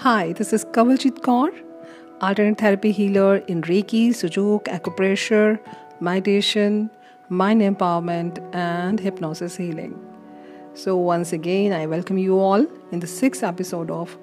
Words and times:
Hi, 0.00 0.32
this 0.32 0.52
is 0.52 0.64
Kavaljeet 0.64 1.20
Kaur, 1.20 1.50
alternate 2.20 2.58
therapy 2.58 2.92
healer 2.92 3.36
in 3.36 3.62
Reiki, 3.62 4.08
Sujuk, 4.10 4.64
acupressure, 4.64 5.58
meditation, 6.00 6.90
mind 7.28 7.62
empowerment, 7.62 8.38
and 8.54 9.00
hypnosis 9.00 9.56
healing. 9.56 9.98
So, 10.74 10.96
once 10.96 11.32
again, 11.32 11.72
I 11.72 11.86
welcome 11.86 12.18
you 12.18 12.38
all 12.38 12.66
in 12.92 13.00
the 13.00 13.06
sixth 13.06 13.42
episode 13.42 13.90
of 13.90 14.16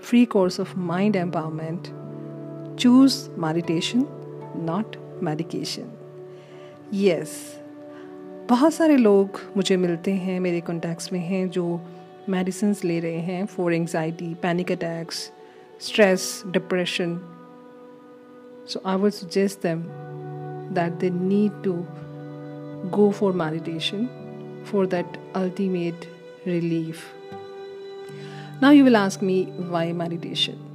free 0.00 0.24
course 0.26 0.58
of 0.58 0.76
mind 0.76 1.14
empowerment. 1.14 1.92
Choose 2.76 3.28
meditation, 3.36 4.06
not 4.54 4.96
medication. 5.20 5.90
Yes, 6.90 7.58
बहुत 8.48 8.74
सारे 8.74 8.96
लोग 8.96 9.40
मुझे 9.56 9.76
मिलते 9.76 10.12
हैं 10.12 10.40
मेरे 10.40 10.60
contacts 10.60 11.12
में 11.12 11.20
हैं 11.20 11.50
जो 11.50 11.64
मेडिसिन 12.29 12.75
ले 12.85 12.99
रहे 12.99 13.19
हैं 13.19 13.45
for 13.45 13.73
anxiety 13.73 14.33
panic 14.33 14.71
attacks 14.71 15.31
stress 15.81 16.43
depression 16.47 17.17
so 18.67 18.81
I 18.85 18.97
would 18.97 19.11
suggest 19.11 19.63
them 19.63 19.83
that 20.73 20.93
they 20.93 21.09
need 21.09 21.63
to 21.63 21.73
go 22.89 23.11
for 23.11 23.33
meditation 23.33 24.05
for 24.71 24.87
that 24.87 25.05
ultimate 25.35 26.05
relief 26.47 26.99
now 28.63 28.71
you 28.71 28.83
will 28.83 28.95
ask 28.95 29.23
me 29.23 29.47
why 29.59 29.91
meditation 29.91 30.69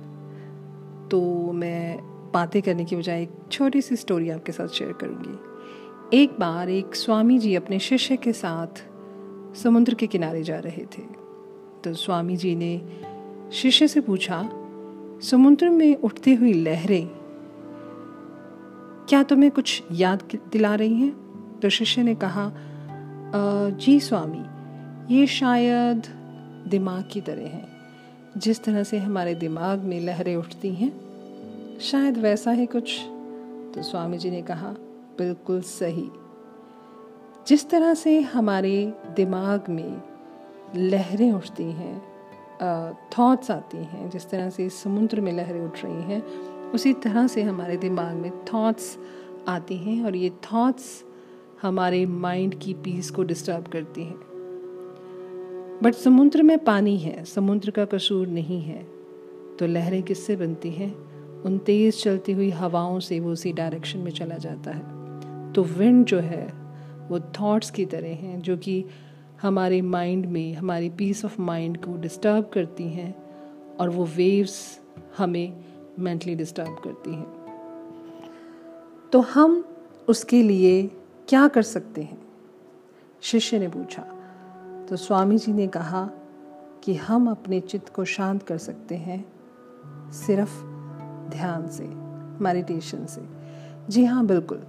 तो 1.11 1.53
मैं 1.53 1.99
बातें 2.35 2.63
करने 2.63 2.85
की 2.85 2.97
बजाय 2.97 3.23
एक 3.23 3.31
छोटी 3.53 3.83
सी 3.83 3.97
स्टोरी 3.97 4.31
आपके 4.31 4.53
साथ 4.53 4.69
शेयर 4.69 4.93
करूँगी। 4.93 6.19
एक 6.23 6.31
बार 6.31 6.69
एक 6.69 6.95
स्वामी 6.95 7.39
जी 7.39 7.55
अपने 7.55 7.79
शिष्य 7.79 8.17
के 8.17 8.33
साथ 8.33 8.85
समुद्र 9.57 9.95
के 9.95 10.07
किनारे 10.07 10.43
जा 10.43 10.59
रहे 10.59 10.85
थे। 10.85 11.28
तो 11.85 11.95
स्वामी 11.95 12.37
जी 12.37 12.55
ने 12.57 12.81
शिष्य 13.53 13.89
से 13.89 14.01
पूछा, 14.01 14.43
समुद्र 15.23 15.71
में 15.71 15.95
उठती 15.97 16.35
हुई 16.35 16.53
लहरें, 16.53 17.09
क्या 19.09 19.23
तुम्हें 19.23 19.51
कुछ 19.51 19.83
याद 19.93 20.23
दिला 20.53 20.75
रही 20.75 20.95
हैं? 20.95 21.61
तो 21.61 21.69
शिष्य 21.69 22.03
ने 22.03 22.15
कहा 22.15 22.51
जी 23.77 23.99
स्वामी, 24.01 24.45
ये 25.15 25.27
शायद 25.27 26.03
दिमाग 26.69 27.09
की 27.13 27.21
तरह 27.21 27.47
है। 27.47 27.67
जिस 28.37 28.63
तरह 28.65 28.83
से 28.83 28.99
हमारे 28.99 29.35
दिमाग 29.35 29.79
में 29.81 30.01
लहरें 30.01 30.37
उठती 30.37 30.75
हैं, 30.75 30.93
शायद 31.81 32.19
वैसा 32.19 32.51
ही 32.51 32.67
कुछ। 32.67 32.99
तो 33.75 33.83
स्वामी 33.83 34.19
जी 34.19 34.31
ने 34.31 34.43
कहा, 34.43 34.75
बिल्कुल 35.19 35.61
सही। 35.61 36.09
जिस 37.49 37.69
तरह 37.71 37.95
से 37.95 38.21
हमारे 38.21 38.93
दिमाग 39.17 39.69
में 39.71 40.03
लहरें 40.77 41.31
उठती 41.33 41.65
हैं 41.65 42.01
थॉट्स 43.19 43.51
आती 43.51 43.77
हैं, 43.77 44.09
जिस 44.11 44.29
तरह 44.31 44.51
से 44.51 44.69
समुद्र 44.69 45.21
में 45.21 45.33
लहरें 45.33 45.61
उठ 45.61 45.85
रही 45.85 46.03
हैं, 46.03 46.23
उसी 46.71 46.93
तरह 46.95 47.27
से 47.27 47.43
हमारे 47.43 47.77
दिमाग 47.77 48.15
में 48.17 48.31
थॉट्स 48.45 48.97
आती 49.49 49.77
हैं 49.77 50.05
और 50.05 50.17
ये 50.17 50.31
थॉट्स 50.45 51.05
हमारे 51.63 52.05
माइंड 52.07 52.55
की 52.55 52.75
पीस 52.75 53.11
को 53.11 53.23
डिस्टर्ब 53.23 53.67
करती 53.67 54.05
हैं। 54.05 54.19
बट 55.83 55.95
समुद्र 55.95 56.43
में 56.43 56.59
पानी 56.65 56.97
है, 56.99 57.25
समुद्र 57.25 57.71
का 57.71 57.85
कसूर 57.85 58.27
नहीं 58.29 58.61
है 58.63 58.83
तो 59.59 59.67
लहरें 59.67 60.03
किससे 60.03 60.37
बनती 60.37 60.71
हैं? 60.71 60.95
उन 61.43 61.59
तेज़ 61.59 61.97
चलती 61.97 62.33
हुई 62.33 62.51
हवाओं 62.51 62.99
से 63.01 63.19
वो 63.21 63.31
उसी 63.31 63.53
डायरेक्शन 63.53 63.99
में 63.99 64.11
चला 64.11 64.37
जाता 64.37 64.71
है। 64.71 65.53
तो 65.53 65.63
विंड 65.63 66.05
जो 66.07 66.19
है, 66.19 66.47
वो 67.09 67.21
थॉट्स 67.21 67.71
की 67.71 67.85
तरह 67.85 68.09
हैं, 68.09 68.41
जो 68.41 68.57
कि 68.57 68.85
हमारे 69.43 69.83
माइंड 69.83 70.27
में, 70.27 70.55
हमारी 70.55 70.91
पीस 70.91 71.25
ऑफ़ 71.25 71.41
माइंड 71.41 71.77
को 71.77 71.97
डिस्टर्ब 71.97 72.51
करती 72.55 72.85
हैं 72.85 73.37
और 73.81 73.91
वो 73.91 74.05
वेव्स 74.05 74.81
हमें 75.19 75.65
मेंटली 75.99 76.35
डिस्टर्ब 76.35 76.77
करती 76.85 77.15
हैं। 77.15 77.39
तो 79.13 79.21
हम 79.21 79.65
उसके 80.09 80.43
लिए 80.43 80.91
क्या 81.29 81.49
कर 81.49 81.63
सकते 81.63 82.03
हैं? 82.03 82.23
शिष्य 83.21 83.59
ने 83.59 83.69
पूछा। 83.69 84.03
तो 84.89 84.97
स्वामी 84.97 85.39
जी 85.39 85.53
ने 85.53 85.67
कहा 85.67 86.11
कि 86.85 86.95
हम 86.95 87.31
अपने 87.31 87.61
चित्त 87.61 87.89
को 87.89 88.05
शांत 88.05 88.43
कर 88.43 88.59
सकते 88.59 88.95
हैं 88.95 89.33
सिर्फ़ 90.13 90.65
ध्यान 91.31 91.69
से 91.69 91.85
मेडिटेशन 92.45 93.07
से। 93.07 93.23
जी 93.89 94.05
हाँ 94.05 94.27
बिल्कुल। 94.27 94.63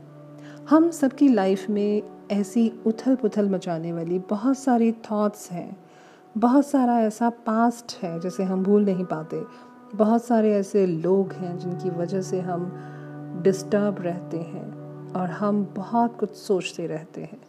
हम 0.69 0.91
सबकी 0.91 1.27
लाइफ 1.27 1.69
में 1.69 2.18
ऐसी 2.31 2.71
उथल 2.85 3.15
पुथल 3.15 3.49
मचाने 3.49 3.93
वाली 3.93 4.19
बहुत 4.19 4.57
सारी 4.57 4.91
थॉट्स 4.91 5.51
हैं। 5.51 5.77
बहुत 6.37 6.67
सारा 6.67 6.99
ऐसा 6.99 7.29
पास्ट 7.29 8.03
है 8.03 8.19
जिसे 8.19 8.43
हम 8.43 8.63
भूल 8.63 8.85
नहीं 8.85 9.05
पाते। 9.05 9.43
बहुत 9.95 10.25
सारे 10.25 10.53
ऐसे 10.53 10.85
लोग 10.85 11.33
हैं 11.33 11.57
जिनकी 11.57 11.89
वजह 11.89 12.21
से 12.21 12.39
हम 12.39 12.71
डिस्टर्ब 13.43 13.95
रहते 13.99 14.37
हैं 14.37 15.13
और 15.13 15.29
हम 15.29 15.73
बहुत 15.75 16.19
कुछ 16.19 16.35
सोचते 16.35 16.87
रहते 16.87 17.21
हैं। 17.21 17.41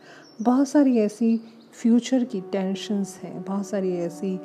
बहुत 0.43 0.69
सारी 0.69 0.99
ऐसी 0.99 1.41
फ्यूचर 1.73 2.25
की 2.25 2.41
टेंशन्स 2.41 3.17
हैं, 3.17 3.43
बहुत 3.43 3.67
सारी 3.67 3.97
ऐसी 3.97 4.41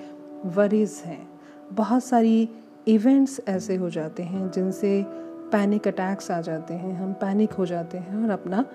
वरीज 0.46 1.02
हैं। 1.06 1.28
बहुत 1.72 2.04
सारी 2.04 2.50
इवेंट्स 2.88 3.42
ऐसे 3.48 3.76
हो 3.76 3.90
जाते 3.90 4.24
हैं 4.24 4.52
जिनसे 4.52 5.06
पैनिक 5.52 5.88
अटैक्स 5.88 6.32
आ 6.32 6.42
जाते 6.42 6.74
हैं, 6.74 6.96
हम 6.96 7.14
पैनिक 7.14 7.54
हो 7.54 7.66
जाते 7.66 7.98
हैं 7.98 8.24
और 8.24 8.30
अपना 8.30 8.66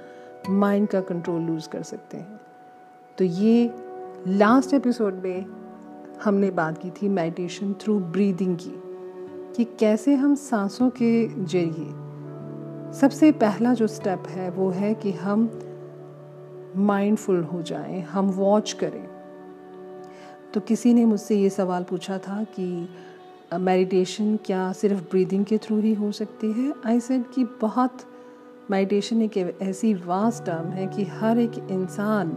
माइंड 0.48 0.88
का 0.88 1.00
कंट्रोल 1.00 1.42
लूज़ 1.42 1.68
कर 1.68 1.82
सकते 1.82 2.16
हैं। 2.16 2.40
तो 3.18 3.24
ये 3.24 3.70
लास्ट 4.28 4.74
एपिसोड 4.74 5.14
में 5.14 5.46
हमने 6.24 6.50
बात 6.50 6.78
की 6.78 6.90
थी 6.90 7.08
मेडिटेशन 7.08 7.72
थ्रू 7.74 7.98
ब्रीदिंग 8.00 8.56
की, 8.56 8.72
कि 9.56 9.64
कैसे 9.80 10.14
हम 10.14 10.34
सांसों 10.34 10.90
के 10.90 11.28
ज़रिए, 11.28 11.90
सबसे 12.92 13.30
पहला 13.32 13.74
जो 13.74 13.86
स्टेप 13.86 14.26
है 14.28 14.50
वो 14.50 14.70
है 14.70 14.94
कि 14.94 15.12
हम 15.12 15.50
माइंडफुल 16.76 17.42
हो 17.42 17.62
जाएँ, 17.62 18.00
हम 18.02 18.30
वॉच 18.30 18.72
करें। 18.72 19.08
तो 20.54 20.60
किसी 20.60 20.94
ने 20.94 21.04
मुझसे 21.04 21.36
ये 21.36 21.50
सवाल 21.50 21.84
पूछा 21.84 22.18
था 22.18 22.42
कि 22.44 22.88
मेडिटेशन 23.52 24.36
क्या 24.36 24.72
सिर्फ़ 24.72 25.02
ब्रीदिंग 25.02 25.44
के 25.44 25.58
थ्रू 25.58 25.80
ही 25.80 25.94
हो 25.94 26.12
सकती 26.12 26.52
है? 26.52 26.72
आई 26.86 27.00
सेड 27.00 27.24
कि 27.30 27.44
बहुत 27.44 27.98
मेडिटेशन 28.70 29.22
एक 29.22 29.58
ऐसी 29.62 29.94
वास्ट 29.94 30.44
टर्म 30.44 30.66
है 30.66 30.86
कि 30.86 31.04
हर 31.04 31.38
एक 31.38 31.52
इंसान 31.70 32.30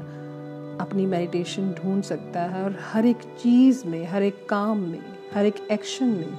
अपनी 0.81 1.05
मेडिटेशन 1.05 1.71
ढूंढ 1.71 2.03
सकता 2.03 2.41
है 2.41 2.63
और 2.63 2.77
हर 2.91 3.05
एक 3.05 3.17
चीज़ 3.17 3.87
में, 3.87 4.05
हर 4.05 4.23
एक 4.23 4.49
काम 4.49 4.77
में, 4.77 4.99
हर 5.33 5.45
एक 5.45 5.55
एक्शन 5.71 6.05
में 6.05 6.33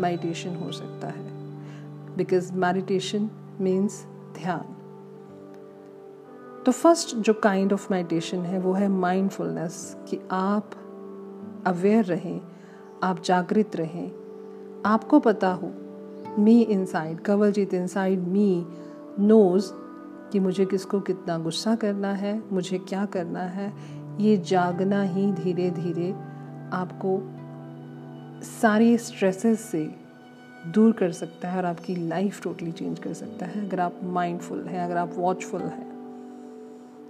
मेडिटेशन 0.00 0.56
हो 0.56 0.72
सकता 0.72 1.08
है। 1.08 1.30
बिकॉज़ 2.16 2.52
मेडिटेशन 2.52 3.30
मीन्स 3.60 4.06
ध्यान। 4.34 4.76
तो 6.66 6.72
फ़र्स्ट 6.72 7.16
जो 7.16 7.34
काइंड 7.34 7.72
ऑफ़ 7.72 7.92
मेडिटेशन 7.92 8.38
है, 8.38 8.58
वो 8.58 8.72
है 8.72 8.88
माइंडफुलनेस 8.88 9.96
कि 10.08 10.20
आप 10.30 10.70
अवेयर 11.66 12.04
रहें, 12.04 12.40
आप 13.02 13.22
जागृत 13.22 13.76
रहें। 13.76 14.12
आपको 14.86 15.18
पता 15.18 15.48
हो 15.48 15.72
me 16.38 16.62
inside 16.62 17.20
Kawaljeet 17.20 17.74
inside 17.74 18.20
me 18.20 18.66
knows 19.20 19.70
कि 20.32 20.40
मुझे 20.40 20.64
किसको 20.64 21.00
कितना 21.00 21.38
गुस्सा 21.38 21.74
करना 21.74 22.12
है, 22.12 22.42
मुझे 22.52 22.78
क्या 22.78 23.04
करना 23.04 23.40
है, 23.40 23.72
ये 24.20 24.36
जागना 24.36 25.02
ही 25.02 25.32
धीरे 25.32 25.70
धीरे 25.70 26.12
आपको 26.72 27.20
सारी 28.42 28.98
स्ट्रेसेस 28.98 29.60
से 29.60 29.94
दूर 30.66 30.92
कर 30.92 31.12
सकता 31.12 31.48
है 31.48 31.58
और 31.58 31.64
आपकी 31.64 31.96
लाइफ 32.08 32.42
टोटली 32.42 32.72
चेंज 32.72 32.98
कर 32.98 33.12
सकता 33.12 33.46
है, 33.46 33.66
अगर 33.66 33.80
आप 33.80 34.00
माइंडफुल 34.02 34.66
हैं, 34.66 34.84
अगर 34.84 34.96
आप 34.96 35.10
वॉचफुल 35.16 35.60
हैं। 35.60 35.90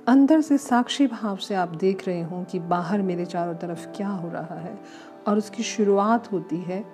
अंदर 0.09 0.41
से 0.41 0.59
साक्षी 0.59 1.07
भाव 1.07 1.37
से 1.37 1.55
आप 1.55 1.69
देख 1.69 2.09
रहे 2.09 2.23
हों 2.23 2.45
कि 2.45 2.59
बाहर 2.59 3.03
मेरे 3.03 3.27
चारों 3.27 3.55
तरफ़ 3.55 3.87
क्या 3.87 4.09
हो 4.09 4.31
रहा 4.31 4.61
है 4.61 4.79
और 5.29 5.39
उसकी 5.39 5.63
शुरुआत 5.63 6.33
होती 6.33 6.57
है 6.57 6.85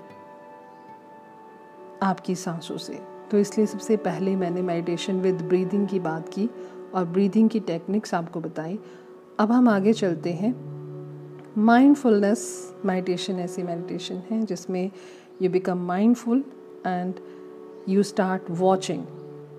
आपकी 2.03 2.35
सांसों 2.35 2.77
से। 2.77 3.16
तो 3.31 3.38
इसलिए 3.38 3.67
सबसे 3.67 3.96
पहले 3.96 4.37
मैंने 4.37 4.62
मेडिटेशन 4.62 5.20
विद 5.20 5.43
ब्रीदिंग 5.43 5.87
की 5.88 6.00
बात 6.00 6.28
की 6.28 6.49
और 6.94 7.05
ब्रीदिंग 7.05 7.49
की 7.50 7.61
टेक्निक्स 7.61 8.14
आपको 8.14 8.40
बताई। 8.40 8.78
अब 9.38 9.52
हम 9.52 9.69
आगे 9.69 9.93
चलते 9.93 10.32
हैं। 10.32 10.55
माइंडफुलनेस 11.58 12.75
मेडिटेशन 12.84 13.38
ऐसी 13.38 13.62
मेडिटेशन 13.62 14.23
है 14.31 14.43
जिसमें 14.43 14.90
you 15.43 15.50
become 15.50 15.87
mindful 15.87 16.44
and 16.87 17.14
you 17.88 18.02
start 18.02 18.50
watching 18.50 19.05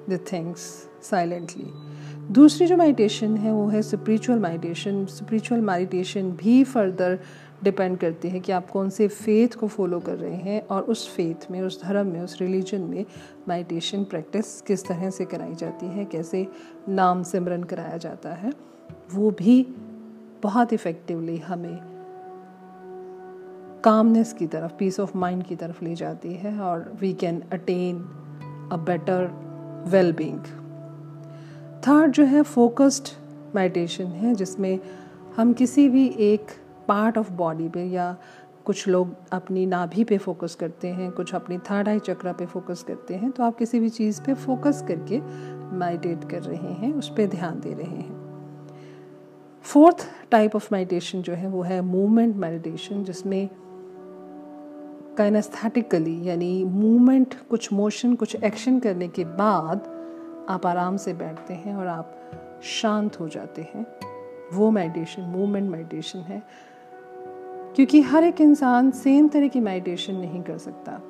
the 0.10 0.20
things 0.32 0.60
silently 1.04 1.72
दूसरी 2.32 2.68
जो 2.68 2.78
मेडिटेशन 2.78 3.36
है 3.38 3.52
वो 3.52 3.68
है 3.68 3.82
स्पिरिचुअल 3.82 4.40
मेडिटेशन 4.40 5.06
स्पिरिचुअल 5.06 5.62
मेडिटेशन 5.62 6.32
भी 6.32 6.64
फर्दर 6.64 7.20
डिपेंड 7.64 7.98
करती 7.98 8.30
है 8.30 8.40
कि 8.40 8.52
आप 8.52 8.70
कौन 8.70 8.90
से 8.90 9.08
फेथ 9.08 9.56
को 9.56 9.68
फॉलो 9.68 10.00
कर 10.00 10.16
रहे 10.16 10.36
हैं 10.36 10.62
और 10.68 10.82
उस 10.82 11.08
फेथ 11.16 11.52
में, 11.52 11.62
उस 11.62 11.82
धर्म 11.84 12.08
में, 12.08 12.22
उस 12.22 12.38
रिलीजन 12.42 12.82
में 12.82 13.06
मेडिटेशन 13.48 14.04
प्रैक्टिस 14.04 14.62
किस 14.62 14.88
तरह 14.88 15.10
से 15.10 15.26
कराई 15.26 15.56
जाती 15.56 15.86
है, 15.86 16.06
कैसे 16.06 16.48
नाम 16.90 17.24
सिमरन 17.24 17.64
कराया 17.64 17.98
जाता 17.98 18.30
है, 18.30 18.52
वो 19.14 19.32
भी 19.32 19.62
बहुत 20.44 20.74
इफ़ेक्टिवली 20.74 21.38
हमें 21.38 21.80
कामनेस 23.84 24.34
की 24.34 24.48
तरफ़ 24.48 24.72
पीस 24.80 25.00
ऑफ़ 25.00 25.18
माइंड 25.18 25.44
की 25.44 25.56
तरफ़ 25.56 25.84
ले 25.86 25.96
जाती 25.96 26.34
है 26.34 26.60
और 26.60 26.98
we 27.02 27.14
can 27.14 27.44
attain 27.54 28.00
a 28.72 28.78
better 28.78 29.30
well 29.88 30.12
being 30.14 30.40
third 31.88 32.12
जो 32.12 32.24
है 32.24 32.42
फोकस्ड 32.44 33.08
मेडिटेशन 33.56 34.06
है, 34.06 34.36
जिसमें 34.36 34.80
हम 35.36 35.54
किसी 35.54 35.90
भी 35.90 36.08
एक 36.08 36.48
पार्ट 36.88 37.18
ऑफ़ 37.18 37.32
बॉडी 37.32 37.70
पे 37.70 37.84
या 37.84 38.16
कुछ 38.66 38.88
लोग 38.88 39.14
अपनी 39.32 39.66
नाभि 39.66 40.04
पे 40.04 40.18
फोकस 40.18 40.56
करते 40.56 40.88
हैं, 40.88 41.12
कुछ 41.12 41.34
अपनी 41.36 41.58
थर्ड 41.58 41.90
आई 41.90 42.00
चक्रा 42.00 42.34
पे 42.34 42.46
फोकस 42.46 42.84
करते 42.84 43.16
हैं 43.16 43.32
तो 43.32 43.44
आप 43.44 43.58
किसी 43.58 43.80
भी 43.80 43.90
चीज़ 43.90 44.22
पे 44.22 44.34
फोकस 44.34 44.84
करके 44.88 45.22
मेडिटेट 45.78 46.30
कर 46.32 46.42
रहे 46.42 46.74
हैं, 46.74 46.94
उस 46.94 47.10
पर 47.10 47.28
ध्यान 47.28 47.60
दे 47.60 47.74
रहे 47.74 47.86
हैं। 47.86 48.16
फोर्थ 49.66 50.08
टाइप 50.32 50.56
ऑफ़ 50.56 50.68
मेडिटेशन 50.72 51.22
जो 51.22 51.34
है, 51.34 51.48
वो 51.48 51.62
है 51.62 51.82
मूवमेंट 51.82 52.36
मेडिटेशन 52.36 53.04
जिसमें 53.04 53.50
काइनेस्थेटिकली 55.18 56.24
यानी 56.24 56.64
मूवमेंट 56.64 57.36
कुछ 57.50 57.72
मोशन 57.74 58.16
कुछ 58.16 58.36
एक्शन 58.36 58.80
करने 58.80 59.08
के 59.08 59.26
बाद 59.26 59.88
आप 60.50 60.66
आराम 60.66 60.98
से 60.98 61.14
बैठते 61.14 61.54
हैं 61.54 61.76
और 61.76 61.88
आप 61.88 62.14
शांत 62.64 63.20
हो 63.20 63.28
जाते 63.30 63.62
हैं। 63.62 63.86
वो 64.54 64.70
मेडिटेशन 64.72 65.22
मूवमेंट 65.22 65.70
मेडिटेशन 65.72 66.20
है। 66.20 66.42
क्योंकि 67.78 68.02
हर 68.02 68.24
एक 68.24 68.42
इंसान 68.42 68.92
सेम 68.92 69.28
तरह 69.28 69.48
की 69.48 69.60
मेडिटेशन 69.60 70.14
नहीं 70.14 70.44
कर 70.44 70.58
सकता। 70.58 71.02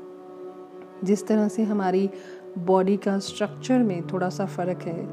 जिस 1.03 1.27
तरह 1.27 1.47
से 1.47 1.63
हमारी 1.63 2.09
बॉडी 2.57 2.97
का 2.97 3.19
स्ट्रक्चर 3.19 3.79
में 3.79 4.07
थोड़ा 4.07 4.29
सा 4.29 4.45
फ़र्क 4.45 4.81
है, 4.81 5.07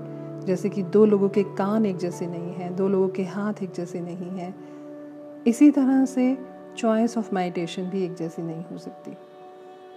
जैसे 0.47 0.69
कि 0.69 0.83
दो 0.83 1.07
लोगों 1.07 1.29
के 1.29 1.43
कान 1.43 1.87
एक 1.87 1.97
जैसे 1.97 2.27
नहीं 2.27 2.53
हैं, 2.55 2.77
दो 2.77 2.89
लोगों 2.89 3.09
के 3.09 3.25
हाथ 3.25 3.63
एक 3.63 3.73
जैसे 3.73 4.01
नहीं 4.01 4.31
हैं, 4.31 4.55
इसी 5.47 5.71
तरह 5.71 6.05
से 6.05 6.39
चॉइस 6.77 7.19
ऑफ़ 7.19 7.35
मेडिटेशन 7.35 7.83
भी 7.83 8.05
एक 8.05 8.15
जैसी 8.15 8.43
नहीं 8.43 8.65
हो 8.73 8.79
सकती। 8.79 9.11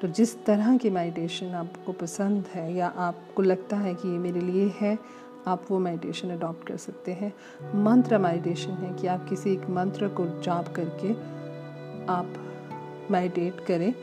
तो 0.01 0.07
जिस 0.07 0.45
तरह 0.45 0.77
की 0.77 0.89
मेडिटेशन 0.89 1.45
आपको 1.45 1.91
पसंद 1.91 2.45
है 2.53 2.73
या 2.73 2.87
आपको 2.87 3.41
लगता 3.41 3.77
है 3.77 3.93
कि 3.93 4.09
ये 4.09 4.17
मेरे 4.17 4.41
लिए 4.41 4.73
है, 4.81 4.99
आप 5.47 5.63
वो 5.71 5.79
मेडिटेशन 5.79 6.29
अडॉप्ट 6.29 6.67
कर 6.67 6.77
सकते 6.77 7.11
हैं। 7.11 7.33
मंत्र 7.75 8.17
मेडिटेशन 8.17 8.71
है 8.71 8.93
कि 8.93 9.07
आप 9.07 9.29
किसी 9.29 9.53
एक 9.53 9.69
मंत्र 9.69 10.07
को 10.07 10.25
जाप 10.25 10.67
करके 10.67 11.36
आप 12.09 13.07
मेडिटेट 13.11 13.65
करें, 13.65 13.93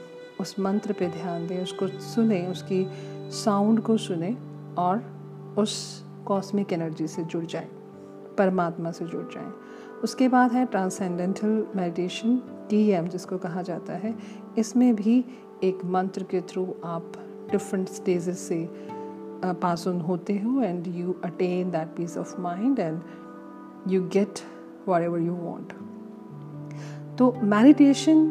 उस 0.41 0.59
मंत्र 0.61 0.93
पे 0.93 1.09
ध्यान 1.09 1.47
दें, 1.47 1.63
उसको 1.63 1.89
सुने, 1.89 2.47
उसकी 2.47 2.87
साउंड 3.35 3.81
को 3.81 3.97
सुने 3.97 4.37
और 4.79 5.03
उस 5.59 6.05
कॉस्मिक 6.27 6.73
एनर्जी 6.73 7.07
से 7.07 7.23
जुड़ 7.23 7.45
जाएँ, 7.45 7.69
परमात्मा 8.39 8.91
से 8.91 9.05
जुड़ 9.05 9.25
जाएँ। 9.25 9.53
उसके 10.05 10.29
बाद 10.29 10.53
है 10.53 10.65
ट्रांसेंडेंटल 10.67 11.67
मेडिटेशन 11.77 12.37
टी 12.71 12.89
एम 12.91 13.09
जिसको 13.09 13.39
कहा 13.39 13.63
जाता 13.63 13.93
है। 13.93 14.15
इसमें 14.59 14.95
भी 14.97 15.25
एक 15.65 15.85
मंत्र 15.85 16.23
के 16.23 16.41
थ्रू 16.41 16.67
आप 16.85 17.13
डिफरेंट 17.51 17.89
स्टेजेस 17.89 18.39
से 18.49 18.69
पास 19.63 19.87
ऑन 19.89 20.01
होते 20.01 20.39
हो 20.39 20.63
and 20.63 20.87
you 20.97 21.15
attain 21.25 21.71
that 21.71 21.89
peace 21.97 22.17
of 22.19 22.41
mind 22.41 22.79
and 22.79 23.01
you 23.89 24.03
get 24.09 24.41
whatever 25.03 25.21
you 25.21 25.33
want 25.33 25.73
तो 27.19 27.33
मेडिटेशन 27.43 28.31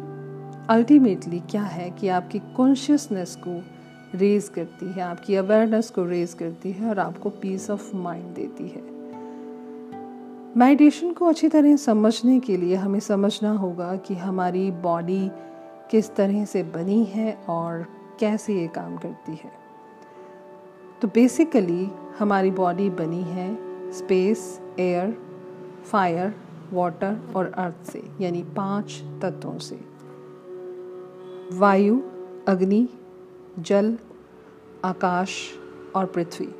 अल्टीमेटली 0.69 1.39
क्या 1.39 1.61
है 1.61 1.89
कि 1.89 2.07
आपकी 2.07 2.39
कॉन्शियसनेस 2.39 3.35
को 3.47 3.61
रेज 4.17 4.49
करती 4.49 4.85
है, 4.85 5.01
आपकी 5.01 5.35
अवेयरनेस 5.35 5.89
को 5.89 6.05
रेज 6.05 6.33
करती 6.33 6.71
है 6.71 6.89
और 6.89 6.99
आपको 6.99 7.29
पीस 7.29 7.69
ऑफ़ 7.69 7.95
माइंड 7.95 8.33
देती 8.35 8.67
है। 8.67 8.81
मेडिटेशन 10.57 11.13
को 11.13 11.25
अच्छी 11.25 11.49
तरह 11.49 11.75
समझने 11.75 12.39
के 12.39 12.57
लिए 12.57 12.75
हमें 12.75 12.99
समझना 12.99 13.51
होगा 13.51 13.95
कि 13.95 14.15
हमारी 14.15 14.71
बॉडी 14.71 15.31
किस 15.91 16.15
तरह 16.15 16.45
से 16.45 16.63
बनी 16.63 17.03
है 17.03 17.37
और 17.49 17.85
कैसे 18.19 18.61
ये 18.61 18.67
काम 18.67 18.97
करती 18.97 19.31
है। 19.31 19.51
तो 21.01 21.07
बेसिकली 21.07 21.91
हमारी 22.19 22.51
बॉडी 22.51 22.89
बनी 22.89 23.21
है 23.21 23.53
स्पेस 23.91 24.61
एयर 24.79 25.17
फायर 25.85 26.42
वाटर 26.73 27.17
और 27.35 27.51
अर्थ 27.51 27.91
से, 27.91 28.03
यानी 28.21 28.43
पाँच 28.43 29.03
तत्वों 29.21 29.57
से। 29.57 29.79
वायु, 31.57 32.01
अग्नि, 32.47 32.89
जल, 33.59 33.97
आकाश 34.85 35.51
और 35.95 36.05
पृथ्वी। 36.05 36.55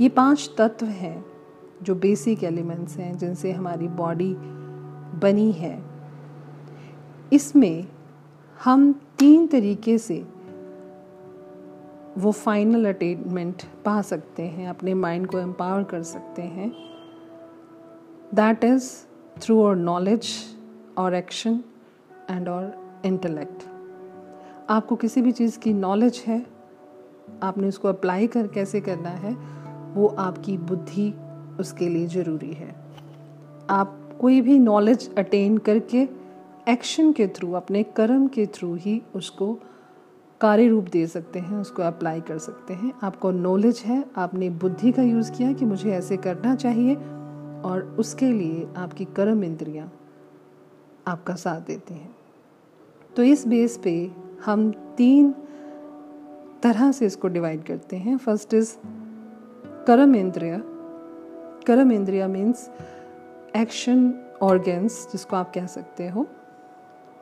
ये 0.00 0.08
पाँच 0.08 0.50
तत्व 0.58 0.86
हैं 0.86 1.24
जो 1.82 1.94
बेसिक 1.94 2.44
एलिमेंट्स 2.44 2.96
हैं, 2.96 3.18
जिनसे 3.18 3.52
हमारी 3.52 3.88
बॉडी 3.88 4.34
बनी 5.18 5.52
है। 5.52 5.82
इसमें 7.32 7.86
हम 8.64 8.92
तीन 9.18 9.46
तरीके 9.46 9.98
से 9.98 10.26
वो 12.18 12.32
फाइनल 12.32 12.88
अटेनमेंट 12.88 13.62
पा 13.84 14.02
सकते 14.02 14.42
हैं, 14.42 14.68
अपने 14.68 14.94
माइंड 14.94 15.26
को 15.26 15.38
एम्पावर 15.38 15.82
कर 15.82 16.02
सकते 16.02 16.42
हैं। 16.42 16.72
दैट 18.34 18.64
इज़ 18.64 19.06
थ्रू 19.40 19.62
और 19.62 19.76
नॉलेज 19.76 20.28
और 20.98 21.14
एक्शन 21.14 21.60
एंड 22.30 22.48
और 22.48 23.02
इंटेलेक्ट 23.06 23.64
आपको 24.70 24.96
किसी 24.96 25.22
भी 25.22 25.32
चीज़ 25.32 25.58
की 25.58 25.72
नॉलेज 25.72 26.22
है, 26.26 26.46
आपने 27.42 27.68
उसको 27.68 27.88
अप्लाई 27.88 28.26
कर 28.26 28.46
कैसे 28.46 28.80
करना 28.80 29.08
है, 29.08 29.32
वो 29.94 30.06
आपकी 30.08 30.56
बुद्धि 30.58 31.12
उसके 31.60 31.88
लिए 31.88 32.06
ज़रूरी 32.06 32.52
है। 32.52 32.74
आप 33.70 34.00
कोई 34.20 34.40
भी 34.40 34.58
नॉलेज 34.58 35.14
अटेन 35.14 35.58
करके 35.58 36.08
एक्शन 36.68 37.12
के 37.12 37.26
थ्रू 37.26 37.52
अपने 37.52 37.82
कर्म 37.96 38.26
के 38.28 38.46
थ्रू 38.46 38.74
ही 38.74 39.02
उसको 39.14 39.52
कार्य 40.40 40.68
रूप 40.68 40.84
दे 40.84 41.06
सकते 41.06 41.38
हैं, 41.38 41.56
उसको 41.56 41.82
अप्लाई 41.82 42.20
कर 42.20 42.38
सकते 42.38 42.74
हैं। 42.74 42.92
आपको 43.02 43.30
नॉलेज 43.30 43.82
है, 43.86 44.04
आपने 44.16 44.50
बुद्धि 44.50 44.92
का 44.92 45.02
यूज़ 45.02 45.32
किया 45.32 45.52
कि 45.52 45.64
मुझे 45.64 45.90
ऐसे 45.90 46.16
करना 46.16 46.54
चाहिए 46.54 46.94
और 47.64 47.82
उसके 47.98 48.32
लिए 48.32 48.66
आपकी 48.76 49.04
कर्म 49.04 49.44
इंद्रियाँ 49.44 49.92
आपका 51.06 51.34
साथ 51.34 51.60
देती 51.60 51.94
हैं। 51.94 52.14
तो 53.16 53.22
इस 53.22 53.46
बेस 53.46 53.78
पे 53.84 54.10
हम 54.44 54.70
तीन 54.96 55.32
तरह 56.62 56.92
से 56.92 57.06
इसको 57.06 57.28
डिवाइड 57.28 57.64
करते 57.64 57.96
हैं। 57.96 58.16
फ़र्स्ट 58.18 58.54
इज़ 58.54 58.74
कर्म 59.86 60.14
इंद्रिया। 60.16 60.60
कर्म 61.66 61.92
इंद्रिया 61.92 62.28
मीन्स 62.28 62.70
एक्शन 63.56 64.12
ऑर्गेन्स 64.42 65.06
जिसको 65.12 65.36
आप 65.36 65.52
कह 65.54 65.66
सकते 65.66 66.08
हो, 66.08 66.26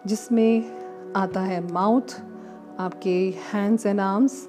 जिसमें 0.07 1.13
आता 1.17 1.41
है 1.41 1.61
माउथ 1.73 2.21
आपके 2.79 3.15
हैंड्स 3.53 3.87
एंड 3.87 4.01
आर्म्स 4.01 4.49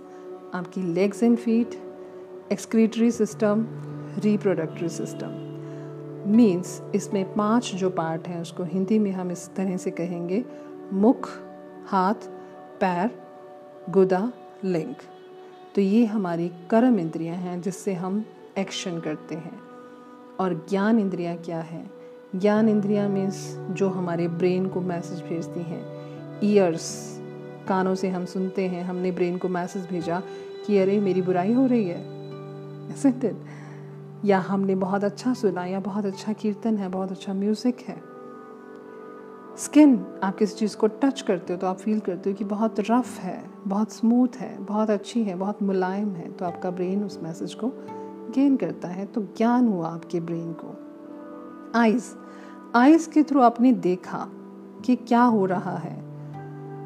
आपकी 0.54 0.82
legs 0.94 1.24
and 1.24 1.38
feet 1.38 1.76
excretory 2.52 3.12
system 3.12 3.66
reproductory 4.20 4.90
system 4.90 5.43
means 6.26 6.82
इसमें 6.96 7.34
पाँच 7.34 7.72
जो 7.76 7.90
पार्ट 7.90 8.28
हैं, 8.28 8.42
उसको 8.42 8.64
हिंदी 8.64 9.00
में 9.00 9.12
हम 9.12 9.32
इस 9.32 9.56
तरह 9.56 9.78
से 9.78 9.92
कहेंगे, 9.92 10.46
मुख, 10.94 11.30
हाथ, 11.86 12.14
पैर, 12.80 13.12
गुदा, 13.90 14.32
लिंग। 14.66 14.96
तो 15.76 15.82
ये 15.82 16.06
हमारी 16.06 16.52
कर्म 16.70 17.00
इंद्रियाँ 17.00 17.36
हैं 17.36 17.62
जिससे 17.62 17.94
हम 17.94 18.26
एक्शन 18.58 19.00
करते 19.00 19.36
हैं। 19.36 19.60
और 20.40 20.66
ज्ञान 20.70 21.00
इंद्रियाँ 21.00 21.38
क्या 21.38 21.60
है? 21.60 21.90
ज्ञान 22.36 22.70
इंद्रिया 22.70 23.08
मीन्स 23.08 23.56
जो 23.58 23.90
हमारे 23.90 24.28
ब्रेन 24.28 24.68
को 24.68 24.82
मैसेज 24.82 25.22
भेजती 25.22 25.60
हैं। 25.60 25.86
ईयर्स 26.44 27.20
कानों 27.68 27.96
से 27.96 28.10
हम 28.10 28.26
सुनते 28.26 28.68
हैं। 28.68 28.84
हमने 28.84 29.12
ब्रेन 29.12 29.38
को 29.38 29.48
मैसेज 29.48 29.88
भेजा 29.88 30.22
कि 30.68 30.78
अरे, 30.78 31.00
मेरी 31.00 31.22
बुराई 31.22 31.54
हो 31.54 31.66
रही 31.66 31.86
है। 31.86 32.14
या 34.26 34.40
हमने 34.40 34.76
बहुत 34.76 35.04
अच्छा 35.04 35.34
सुना, 35.34 35.66
या 35.66 35.80
बहुत 35.80 36.06
अच्छा 36.06 36.34
कीर्तन 36.34 36.78
है, 36.78 36.90
बहुत 36.90 37.12
अच्छा 37.12 37.34
म्यूज़िक 37.34 37.80
है। 37.80 38.02
स्किन 39.58 40.06
आप 40.24 40.38
किसी 40.38 40.56
चीज़ 40.56 40.76
को 40.78 40.88
टच 40.88 41.22
करते 41.22 41.54
हो 41.54 41.60
तो 41.60 41.68
आप 41.68 41.78
फील 41.78 42.00
करते 42.00 42.30
हो 42.30 42.36
कि 42.36 42.44
बहुत 42.44 42.80
रफ 42.80 43.20
है, 43.20 43.44
बहुत 43.68 43.92
स्मूथ 43.92 44.38
है, 44.38 44.58
बहुत 44.60 44.90
अच्छी 44.90 45.24
है, 45.24 45.36
बहुत 45.36 45.62
मुलायम 45.64 46.10
है 46.10 46.32
तो 46.32 46.46
आपका 46.46 46.72
ब्रेन 46.72 47.04
उस 47.04 47.20
मैसेज 47.24 47.54
को 47.54 47.72
गेन 48.36 48.56
करता 48.58 48.88
है। 48.88 49.06
तो 49.06 49.22
ज्ञान 49.38 49.68
हुआ 49.68 49.90
आपके 49.90 50.20
ब्रेन 50.20 50.54
को। 50.54 50.76
आइज़ 51.80 52.14
आइज़ 52.76 53.10
के 53.10 53.24
थ्रू 53.24 53.42
आपने 53.42 53.72
देखा 53.72 54.26
कि 54.86 54.96
क्या 54.96 55.24
हो 55.24 55.46
रहा 55.46 55.76
है 55.78 55.96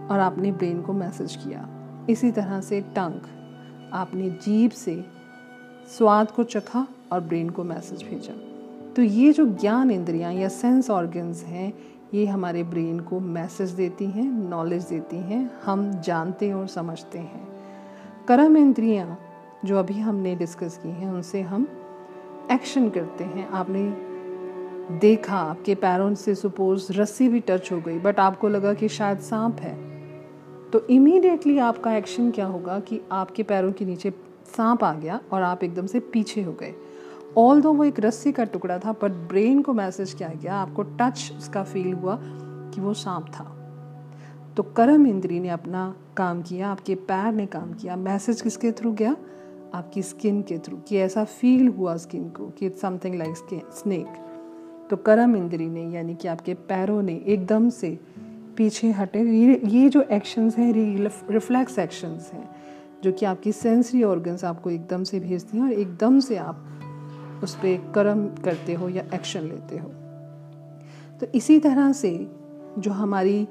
और 0.07 0.19
आपने 0.19 0.51
ब्रेन 0.51 0.81
को 0.81 0.93
मैसेज 0.93 1.35
किया। 1.35 1.67
इसी 2.09 2.31
तरह 2.31 2.61
से 2.61 2.81
टंग, 2.95 3.21
आपने 3.93 4.29
जीभ 4.29 4.71
से 4.71 4.95
स्वाद 5.87 6.31
को 6.31 6.43
चखा 6.43 6.87
और 7.11 7.19
ब्रेन 7.19 7.49
को 7.49 7.63
मैसेज 7.63 8.03
भेजा। 8.03 8.33
तो 8.93 9.01
ये 9.01 9.33
जो 9.33 9.45
ज्ञान 9.45 9.91
इंद्रियाँ 9.91 10.33
या 10.33 10.47
सेंस 10.47 10.89
ऑर्गन्स 10.89 11.43
हैं, 11.43 11.73
ये 12.13 12.25
हमारे 12.25 12.63
ब्रेन 12.63 12.99
को 12.99 13.19
मैसेज 13.19 13.69
देती 13.69 14.05
हैं 14.05 14.49
नॉलेज 14.49 14.83
देती 14.83 15.17
हैं, 15.17 15.51
हम 15.63 16.01
जानते 16.01 16.53
और 16.53 16.67
समझते 16.67 17.19
हैं। 17.19 17.47
कर्म 18.27 18.57
इंद्रियाँ 18.57 19.19
जो 19.65 19.79
अभी 19.79 19.99
हमने 19.99 20.35
डिस्कस 20.35 20.79
की 20.83 20.89
हैं, 20.89 21.09
उनसे 21.09 21.41
हम 21.41 21.67
एक्शन 22.51 22.89
करते 22.89 23.23
हैं। 23.23 23.49
आपने 23.49 23.89
देखा, 24.99 25.37
आपके 25.37 25.75
पैरों 25.75 26.13
से 26.13 26.35
सपोज़ 26.35 26.91
रस्सी 26.91 27.29
भी 27.29 27.39
टच 27.39 27.71
हो 27.71 27.79
गई 27.79 27.99
बट 27.99 28.19
आपको 28.19 28.49
लगा 28.49 28.73
कि 28.73 28.87
शायद 28.89 29.19
सांप 29.19 29.59
है। 29.59 29.75
तो 30.71 30.87
इमीडिएटली 30.87 31.57
आपका 31.57 31.95
एक्शन 31.95 32.31
क्या 32.31 32.45
होगा 32.45 32.79
कि 32.79 33.01
आपके 33.11 33.43
पैरों 33.43 33.71
के 33.71 33.85
नीचे 33.85 34.26
सांप 34.47 34.83
आ 34.83 34.93
गया 34.93 35.19
और 35.31 35.41
आप 35.41 35.63
एकदम 35.63 35.85
से 35.85 35.99
पीछे 35.99 36.41
हो 36.41 36.51
गए। 36.51 36.73
ऑल 37.37 37.61
दो 37.61 37.73
वो 37.73 37.83
एक 37.83 37.99
रस्सी 37.99 38.31
का 38.31 38.43
टुकड़ा 38.43 38.77
था 38.79 38.91
पर 38.91 39.09
ब्रेन 39.29 39.61
को 39.61 39.73
मैसेज 39.73 40.13
क्या 40.13 40.29
गया 40.33 40.55
आपको 40.55 40.83
टच 40.99 41.31
उसका 41.37 41.63
फील 41.63 41.93
हुआ 41.93 42.17
कि 42.21 42.81
वो 42.81 42.93
सांप 42.93 43.27
था। 43.29 43.53
तो 44.57 44.63
कर्म 44.63 45.07
इंद्री 45.07 45.39
ने 45.39 45.49
अपना 45.49 45.93
काम 46.17 46.41
किया, 46.41 46.69
आपके 46.69 46.95
पैर 46.95 47.33
ने 47.33 47.45
काम 47.45 47.73
किया। 47.73 47.95
मैसेज 47.95 48.41
किसके 48.41 48.71
थ्रू 48.71 48.91
गया? 48.91 49.15
आपकी 49.73 50.01
स्किन 50.01 50.41
के 50.41 50.57
थ्रू 50.57 50.77
कि 50.87 50.97
ऐसा 50.97 51.23
फील 51.23 51.67
हुआ 51.67 51.95
स्किन 51.97 52.29
को 52.29 52.47
कि 52.49 52.65
इट्स 52.65 52.81
समथिंग 52.81 53.15
लाइक 53.15 53.61
स्नेक 53.73 54.07
तो 54.89 54.95
कर्म 54.97 55.35
इंद्री 55.35 55.67
ने, 55.67 55.83
यानी 55.85 56.15
कि 56.15 56.27
आपके 56.27 56.53
पैरों 56.53 57.01
ने 57.01 57.13
एकदम 57.27 57.69
से 57.69 57.97
पीछे 58.57 58.91
हटे। 58.91 59.21
ये 59.21 59.61
ये 59.65 59.89
जो 59.89 60.01
एक्शंस 60.01 60.57
हैं 60.57 60.73
रिफ्लेक्स 61.31 61.79
एक्शंस 61.79 62.29
हैं। 62.33 62.49
जो 63.03 63.11
कि 63.11 63.25
आपकी 63.25 63.51
सेंसरी 63.51 64.03
ऑर्गन्स 64.03 64.43
आपको 64.43 64.69
एकदम 64.69 65.03
से 65.03 65.19
भेजती 65.19 65.57
हैं 65.57 65.63
और 65.63 65.71
एकदम 65.71 66.19
से 66.19 66.37
आप 66.37 67.39
उस 67.43 67.55
पर 67.55 67.91
कर्म 67.95 68.27
करते 68.43 68.73
हो 68.73 68.89
या 68.89 69.03
एक्शन 69.13 69.41
लेते 69.41 69.77
हो। 69.77 69.89
तो 71.19 71.27
इसी 71.35 71.59
तरह 71.59 71.91
से 71.93 72.11
जो 72.79 72.91
हमारी 72.91 73.47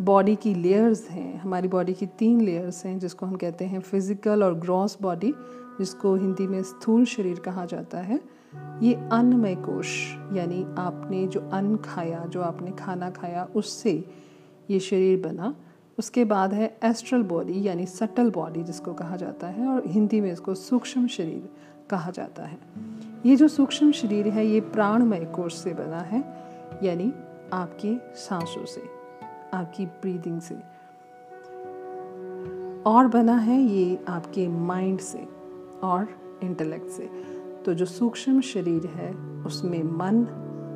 बॉडी 0.00 0.34
की 0.36 0.54
लेयर्स 0.54 1.08
हैं, 1.10 1.38
हमारी 1.40 1.68
बॉडी 1.68 1.92
की 1.92 2.06
तीन 2.06 2.40
लेयर्स 2.40 2.84
हैं, 2.86 2.98
जिसको 2.98 3.26
हम 3.26 3.36
कहते 3.36 3.64
हैं 3.64 3.80
फ़िज़िकल 3.80 4.42
और 4.44 4.54
ग्रॉस 4.54 4.96
बॉडी 5.02 5.32
जिसको 5.78 6.14
हिंदी 6.14 6.46
में 6.46 6.62
स्थूल 6.62 7.04
शरीर 7.04 7.38
कहा 7.38 7.64
जाता 7.64 7.98
है, 7.98 8.20
ये 8.82 8.94
अन्नमय 9.12 9.54
कोश 9.54 9.88
यानी 10.32 10.62
आपने 10.78 11.26
जो 11.26 11.40
अन्न 11.52 11.76
खाया, 11.76 12.24
जो 12.24 12.42
आपने 12.42 12.70
खाना 12.70 13.10
खाया, 13.10 13.48
उससे 13.56 13.92
ये 14.70 14.80
शरीर 14.80 15.20
बना। 15.20 15.54
उसके 15.98 16.24
बाद 16.24 16.54
है 16.54 16.76
एस्ट्रल 16.84 17.22
बॉडी 17.22 17.68
यानी 17.68 17.86
सटल 17.86 18.30
बॉडी 18.30 18.62
जिसको 18.62 18.92
कहा 18.94 19.16
जाता 19.16 19.46
है, 19.46 19.66
और 19.66 19.82
हिंदी 19.86 20.20
में 20.20 20.32
इसको 20.32 20.54
सूक्ष्म 20.54 21.06
शरीर 21.06 21.48
कहा 21.90 22.10
जाता 22.10 22.42
है। 22.42 22.58
ये 23.26 23.36
जो 23.36 23.48
सूक्ष्म 23.48 23.92
शरीर 23.92 24.28
है, 24.28 24.46
ये 24.46 24.60
प्राणमय 24.60 25.24
कोष 25.24 25.54
से 25.54 25.74
बना 25.74 26.00
है, 26.00 26.18
यानी 26.82 27.12
आपके 27.52 27.96
सांसों 28.14 28.64
से, 28.64 28.82
आपकी 29.54 29.86
ब्रीदिंग 29.86 30.40
से। 30.40 30.54
और 32.86 33.06
बना 33.06 33.36
है 33.36 33.60
ये 33.60 33.98
आपके 34.08 34.48
माइंड 34.48 34.98
से 34.98 35.28
और 35.82 36.08
इंटेलेक्ट 36.42 36.88
से। 36.88 37.10
तो 37.64 37.74
जो 37.74 37.84
सूक्ष्म 37.84 38.40
शरीर 38.40 38.86
है, 38.86 39.12
उसमें 39.46 39.82
मन, 39.82 40.24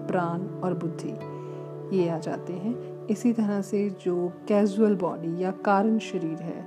प्राण 0.08 0.40
और 0.60 0.74
बुद्धि, 0.74 1.12
ये 1.98 2.08
आ 2.08 2.18
जाते 2.18 2.52
हैं। 2.52 2.89
इसी 3.11 3.33
तरह 3.33 3.62
से 3.62 3.88
जो 4.05 4.33
कैजुअल 4.49 4.95
बॉडी 4.95 5.43
या 5.43 5.50
कारण 5.50 5.99
शरीर 5.99 6.38
है 6.38 6.67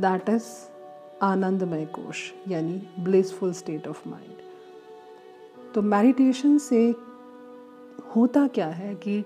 दैट 0.00 0.28
इज़ 0.28 0.44
आनंदमय 1.22 1.84
कोश, 1.84 2.32
यानी 2.48 2.82
ब्लिसफुल 3.00 3.52
स्टेट 3.52 3.88
ऑफ़ 3.88 4.08
माइंड 4.08 5.72
तो 5.74 5.82
मेडिटेशन 5.82 6.58
से 6.58 6.94
होता 8.16 8.46
क्या 8.46 8.66
है 8.66 8.94
कि 8.94 9.18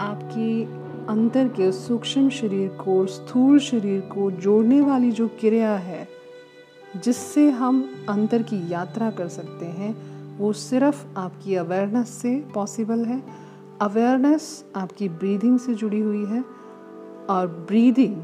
आपकी 0.00 0.64
अंतर 1.08 1.48
के 1.48 1.72
सूक्ष्म 1.72 2.30
शरीर 2.30 2.68
को, 2.68 3.06
स्थूल 3.06 3.58
शरीर 3.58 4.00
को 4.00 4.30
जोड़ने 4.30 4.80
वाली 4.80 5.10
जो 5.10 5.28
क्रिया 5.28 5.76
है, 5.76 6.08
जिससे 6.96 7.50
हम 7.50 8.06
अंतर 8.08 8.42
की 8.42 8.72
यात्रा 8.72 9.10
कर 9.10 9.28
सकते 9.28 9.66
हैं, 9.66 9.94
वो 10.38 10.52
सिर्फ़ 10.52 11.04
आपकी 11.16 11.54
अवेयरनेस 11.54 12.08
से 12.08 12.44
पॉसिबल 12.54 13.04
है 13.04 13.22
अवेयरनेस 13.80 14.64
आपकी 14.76 15.08
ब्रीदिंग 15.08 15.58
से 15.58 15.74
जुड़ी 15.74 16.00
हुई 16.00 16.24
है 16.24 16.44
और 17.30 17.46
ब्रीदिंग 17.68 18.16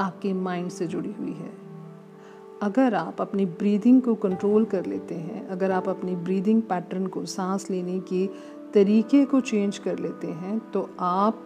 आपके 0.00 0.32
माइंड 0.32 0.68
से 0.70 0.86
जुड़ी 0.86 1.12
हुई 1.12 1.32
है। 1.32 1.50
अगर 2.62 2.94
आप 2.94 3.20
अपनी 3.20 3.46
ब्रीदिंग 3.46 4.02
को 4.02 4.14
कंट्रोल 4.14 4.64
कर 4.64 4.86
लेते 4.86 5.14
हैं, 5.14 5.46
अगर 5.48 5.70
आप 5.70 5.88
अपनी 5.88 6.16
ब्रीदिंग 6.16 6.62
पैटर्न 6.62 7.06
को 7.06 7.24
सांस 7.24 7.70
लेने 7.70 7.98
के 8.00 8.26
तरीके 8.74 9.24
को 9.24 9.40
चेंज 9.40 9.78
कर 9.78 9.98
लेते 9.98 10.26
हैं 10.26 10.58
तो 10.72 10.88
आप 11.00 11.44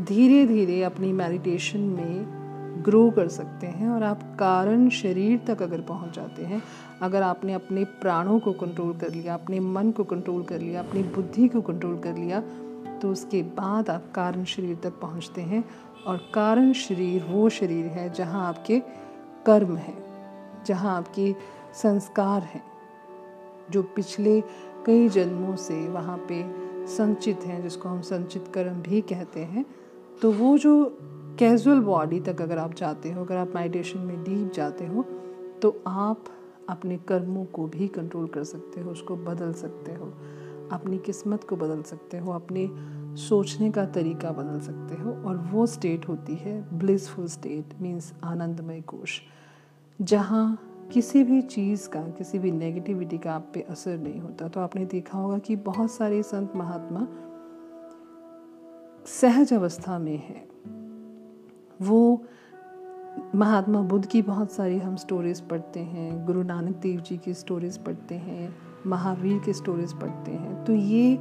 धीरे 0.00 0.46
धीरे 0.46 0.82
अपनी 0.82 1.12
मेडिटेशन 1.12 1.80
में 1.80 2.45
ग्रो 2.82 3.10
कर 3.10 3.28
सकते 3.28 3.66
हैं 3.66 3.88
और 3.88 4.02
आप 4.02 4.22
कारण 4.38 4.88
शरीर 4.90 5.40
तक 5.46 5.62
अगर 5.62 5.80
पहुँच 5.80 6.14
जाते 6.14 6.44
हैं, 6.44 6.62
अगर 7.02 7.22
आपने 7.22 7.54
अपने 7.54 7.84
प्राणों 8.00 8.38
को 8.40 8.52
कंट्रोल 8.52 8.96
कर 8.96 9.10
लिया, 9.10 9.34
अपने 9.34 9.60
मन 9.60 9.90
को 9.90 10.04
कंट्रोल 10.04 10.42
कर 10.42 10.60
लिया, 10.60 10.80
अपनी 10.80 11.02
बुद्धि 11.02 11.48
को 11.48 11.60
कंट्रोल 11.62 11.98
कर 11.98 12.16
लिया 12.16 12.42
तो 13.02 13.10
उसके 13.10 13.42
बाद 13.42 13.90
आप 13.90 14.10
कारण 14.14 14.44
शरीर 14.44 14.76
तक 14.82 14.92
पहुँचते 15.00 15.42
हैं 15.42 15.64
और 16.06 16.16
कारण 16.34 16.72
शरीर 16.72 17.24
वो 17.24 17.48
शरीर 17.48 17.86
है 17.86 18.12
जहाँ 18.12 18.46
आपके 18.48 18.78
कर्म 19.46 19.76
हैं, 19.76 19.98
जहाँ 20.66 20.96
आपके 20.96 21.34
संस्कार 21.74 22.42
हैं, 22.42 22.62
जो 23.70 23.82
पिछले 23.82 24.40
कई 24.86 25.08
जन्मों 25.08 25.56
से 25.56 25.88
वहाँ 25.88 26.16
पे 26.28 26.44
संचित 26.86 27.40
हैं, 27.44 27.62
जिसको 27.62 27.88
हम 27.88 28.00
संचित 28.00 28.50
कर्म 28.54 28.80
भी 28.82 29.00
कहते 29.00 29.40
हैं। 29.40 29.64
तो 30.22 30.32
वो 30.32 30.56
जो 30.58 30.74
कैजुअल 31.38 31.80
बॉडी 31.80 32.20
तक 32.20 32.40
अगर 32.42 32.58
आप 32.58 32.74
जाते 32.74 33.10
हो, 33.12 33.24
अगर 33.24 33.36
आप 33.36 33.52
मेडिटेशन 33.54 33.98
में 33.98 34.22
डीप 34.24 34.52
जाते 34.52 34.86
हो 34.86 35.02
तो 35.62 35.82
आप 35.86 36.24
अपने 36.68 36.96
कर्मों 36.98 37.44
को 37.44 37.66
भी 37.66 37.88
कंट्रोल 37.88 38.26
कर 38.26 38.44
सकते 38.44 38.80
हो, 38.80 38.90
उसको 38.90 39.16
बदल 39.16 39.52
सकते 39.52 39.92
हो, 39.92 40.06
अपनी 40.72 40.98
किस्मत 40.98 41.44
को 41.44 41.56
बदल 41.56 41.82
सकते 41.82 42.18
हो, 42.18 42.32
अपने 42.32 42.68
सोचने 43.18 43.70
का 43.70 43.84
तरीका 43.86 44.30
बदल 44.30 44.60
सकते 44.60 45.02
हो 45.02 45.12
और 45.28 45.36
वो 45.52 45.66
स्टेट 45.66 46.08
होती 46.08 46.34
है 46.34 46.78
ब्लिसफुल 46.78 47.26
स्टेट 47.26 47.74
मीन्स 47.82 48.12
आनंदमय 48.24 48.80
कोश, 48.80 49.20
जहाँ 49.98 50.88
किसी 50.92 51.22
भी 51.24 51.40
चीज़ 51.42 51.88
का, 51.88 52.00
किसी 52.08 52.38
भी 52.38 52.50
नेगेटिविटी 52.50 53.18
का 53.18 53.32
आप 53.32 53.50
पे 53.54 53.60
असर 53.60 53.98
नहीं 53.98 54.20
होता। 54.20 54.48
तो 54.48 54.60
आपने 54.60 54.84
देखा 54.86 55.18
होगा 55.18 55.38
कि 55.38 55.56
बहुत 55.56 55.90
सारे 55.90 56.22
संत 56.22 56.56
महात्मा 56.56 57.06
सहज 59.12 59.52
अवस्था 59.52 59.98
में 59.98 60.16
हैं। 60.18 60.46
वो 61.80 62.22
महात्मा 63.34 63.80
बुद्ध 63.82 64.04
की 64.06 64.22
बहुत 64.22 64.52
सारी 64.52 64.78
हम 64.78 64.96
स्टोरीज़ 64.96 65.42
पढ़ते 65.42 65.80
हैं, 65.80 66.24
गुरु 66.26 66.42
नानक 66.42 66.76
देव 66.76 67.00
जी 67.00 67.16
की 67.16 67.34
स्टोरीज़ 67.34 67.78
पढ़ते 67.78 68.14
हैं, 68.14 68.54
महावीर 68.86 69.38
की 69.44 69.52
स्टोरीज़ 69.52 69.94
पढ़ते 69.94 70.30
हैं। 70.30 70.64
तो 70.64 70.72
ये 70.72 71.18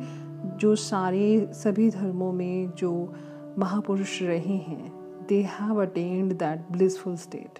जो 0.59 0.75
सारे 0.75 1.49
सभी 1.53 1.89
धर्मों 1.89 2.31
में 2.33 2.71
जो 2.71 2.91
महापुरुष 3.59 4.21
रहे 4.21 4.57
हैं 4.57 4.91
they 5.29 5.41
have 5.51 5.81
attend 5.81 6.33
that 6.33 6.71
blissful 6.71 7.15
state 7.17 7.59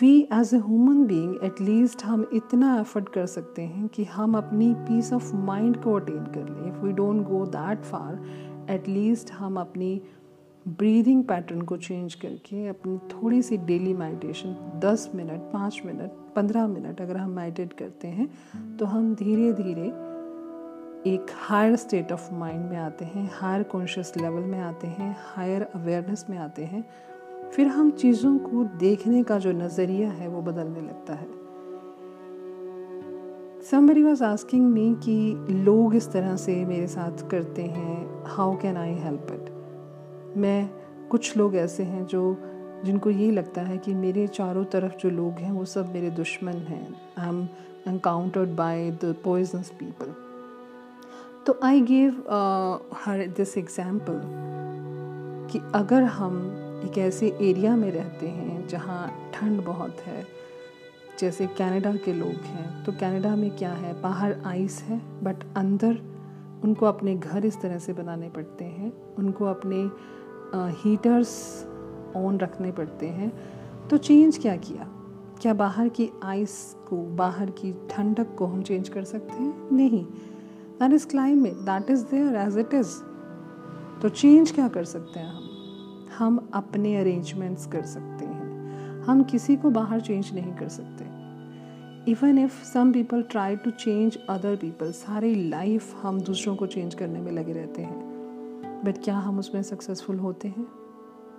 we 0.00 0.10
as 0.32 0.54
a 0.54 0.58
human 0.58 1.04
being 1.06 1.44
at least 1.44 2.04
हम 2.04 2.26
इतना 2.34 2.78
एफर्ट 2.80 3.08
कर 3.08 3.26
सकते 3.26 3.62
हैं 3.62 3.88
कि 3.88 4.04
हम 4.04 4.36
अपनी 4.36 4.72
पीस 4.88 5.12
ऑफ़ 5.12 5.34
माइंड 5.36 5.76
को 5.82 5.94
अटेंड 5.94 6.28
कर 6.34 6.48
लें। 6.48 6.68
If 6.68 6.84
we 6.84 6.92
don't 6.92 7.26
go 7.28 7.44
that 7.46 7.82
far 7.82 8.66
at least 8.70 9.32
हम 9.32 9.60
अपनी 9.60 10.00
ब्रीदिंग 10.68 11.24
पैटर्न 11.24 11.62
को 11.62 11.76
चेंज 11.76 12.14
करके 12.14 12.68
अपनी 12.68 12.98
थोड़ी 12.98 13.42
सी 13.42 13.56
daily 13.56 13.94
meditation 13.94 14.80
10 14.84 15.14
minute 15.14 15.40
5 15.52 15.86
minute 15.86 16.12
15 16.38 16.66
minute 16.68 17.00
अगर 17.00 17.16
हम 17.16 17.30
मेडिटेट 17.30 17.72
करते 17.72 18.08
हैं 18.08 18.28
तो 18.76 18.84
हम 18.84 19.14
धीरे 19.14 19.52
धीरे 19.52 19.86
एक 21.10 21.26
हायर 21.34 21.76
स्टेट 21.76 22.12
ऑफ़ 22.12 22.34
माइंड 22.34 22.70
में 22.70 22.76
आते 22.76 23.04
हैं 23.04 23.30
हायर 23.34 23.62
कॉन्शियस 23.62 24.12
लेवल 24.16 24.42
में 24.42 24.60
आते 24.60 24.86
हैं 24.86 25.16
हायर 25.20 25.62
अवेयरनेस 25.62 26.26
में 26.30 26.38
आते 26.38 26.64
हैं। 26.64 26.84
फिर 27.50 27.66
हम 27.66 27.90
चीज़ों 27.90 28.38
को 28.38 28.64
देखने 28.64 29.22
का 29.22 29.38
जो 29.38 29.52
नज़रिया 29.52 30.10
है, 30.10 30.28
वो 30.28 30.42
बदलने 30.42 30.80
लगता 30.80 31.14
है। 31.14 31.26
समबडी 33.70 34.02
वॉज़ 34.02 34.24
आस्किंग 34.24 34.66
मी 34.66 34.94
कि 34.94 35.46
लोग 35.50 35.94
इस 35.94 36.12
तरह 36.12 36.36
से 36.36 36.64
मेरे 36.64 36.86
साथ 36.86 37.30
करते 37.30 37.62
हैं 37.62 38.24
how 38.26 38.56
can 38.56 38.76
I 38.76 38.94
help 38.94 39.26
it 39.30 39.53
मैं 40.36 40.68
कुछ 41.08 41.36
लोग 41.36 41.56
ऐसे 41.56 41.82
हैं 41.82 42.04
जो, 42.06 42.36
जिनको 42.84 43.10
ये 43.10 43.30
लगता 43.30 43.62
है 43.62 43.76
कि 43.78 43.94
मेरे 43.94 44.26
चारों 44.28 44.64
तरफ़ 44.64 44.96
जो 44.96 45.10
लोग 45.10 45.38
हैं, 45.38 45.50
वो 45.52 45.64
सब 45.64 45.92
मेरे 45.92 46.10
दुश्मन 46.12 46.56
हैं। 46.64 46.86
I 47.18 47.28
am 47.28 47.46
encountered 47.88 48.50
by 48.56 48.90
the 49.02 49.14
poisonous 49.24 49.70
people 49.78 50.14
तो 51.46 51.58
I 51.64 51.80
give 51.82 52.22
her 52.96 53.26
this 53.36 53.56
example 53.58 54.20
कि 55.50 55.60
अगर 55.74 56.02
हम 56.12 56.36
एक 56.84 56.98
ऐसे 56.98 57.26
एरिया 57.40 57.74
में 57.76 57.90
रहते 57.92 58.28
हैं 58.28 58.66
जहाँ 58.68 59.30
ठंड 59.34 59.64
बहुत 59.64 60.00
है, 60.00 60.24
जैसे 61.18 61.46
कनाडा 61.58 61.94
के 61.96 62.12
लोग 62.12 62.44
हैं 62.46 62.84
तो 62.84 62.92
कनाडा 62.92 63.34
में 63.36 63.50
क्या 63.56 63.72
है? 63.72 64.00
बाहर 64.02 64.36
आइस 64.46 64.80
है 64.82 65.00
बट 65.24 65.44
अंदर 65.56 65.98
उनको 66.64 66.86
अपने 66.86 67.14
घर 67.14 67.44
इस 67.46 67.60
तरह 67.60 67.78
से 67.78 67.92
बनाने 67.92 68.28
पड़ते 68.28 68.64
हैं। 68.64 68.92
उनको 69.18 69.44
अपने 69.44 69.88
हीटर्स 70.56 71.64
ऑन 72.16 72.38
रखने 72.38 72.72
पड़ते 72.72 73.06
हैं। 73.08 73.32
तो 73.88 73.96
चेंज 73.96 74.38
क्या 74.38 74.56
किया? 74.56 74.88
क्या 75.40 75.54
बाहर 75.54 75.88
की 75.88 76.10
आइस 76.22 76.76
को, 76.88 76.96
बाहर 76.96 77.50
की 77.50 77.86
ठंडक 77.90 78.34
को 78.34 78.46
हम 78.46 78.62
चेंज 78.62 78.88
कर 78.88 79.04
सकते 79.04 79.32
हैं? 79.32 79.68
नहीं। 79.72 80.04
That 80.80 80.92
is 80.92 81.06
climate 81.06 81.52
that 81.52 81.90
is 81.90 82.04
there 82.04 82.36
as 82.36 82.58
it 82.58 82.74
is 82.74 82.88
तो 84.02 84.08
चेंज 84.08 84.50
क्या 84.50 84.68
कर 84.68 84.84
सकते 84.84 85.20
हैं 85.20 85.26
हम? 85.26 85.48
हम 86.18 86.48
अपने 86.54 86.96
अरेंजमेंट्स 86.96 87.66
कर 87.66 87.82
सकते 87.82 88.24
हैं। 88.24 88.44
हम 89.02 89.22
किसी 89.22 89.56
को 89.56 89.70
बाहर 89.70 90.00
चेंज 90.00 90.34
नहीं 90.34 90.52
कर 90.52 90.68
सकते। 90.68 91.04
Even 92.10 92.38
if 92.38 92.64
some 92.64 92.92
people 92.92 93.22
try 93.22 93.56
to 93.56 93.70
change 93.70 94.18
other 94.28 94.56
people 94.56 94.92
सारी 94.92 95.48
लाइफ 95.48 95.94
हम 96.02 96.20
दूसरों 96.20 96.56
को 96.56 96.66
चेंज 96.66 96.94
करने 96.94 97.20
में 97.20 97.32
लगे 97.32 97.52
रहते 97.52 97.82
हैं। 97.82 98.03
बट 98.84 98.98
क्या 99.04 99.16
हम 99.16 99.38
उसमें 99.38 99.62
सक्सेसफुल 99.62 100.18
होते 100.18 100.48
हैं? 100.48 100.66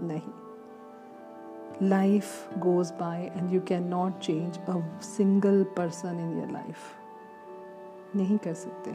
नहीं। 0.02 1.88
Life 1.90 2.58
goes 2.58 2.92
by 2.92 3.24
and 3.36 3.54
you 3.54 3.62
can 3.62 3.84
not 3.84 4.20
change 4.20 4.58
a 4.60 5.00
single 5.02 5.64
person 5.78 6.20
in 6.20 6.38
your 6.40 6.52
life 6.52 6.78
नहीं 8.16 8.38
कर 8.38 8.54
सकते। 8.54 8.92